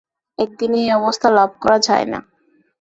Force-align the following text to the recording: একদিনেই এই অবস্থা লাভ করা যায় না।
একদিনেই 0.39 0.85
এই 0.85 0.95
অবস্থা 0.99 1.27
লাভ 1.37 1.49
করা 1.63 1.77
যায় 1.87 2.05
না। 2.05 2.19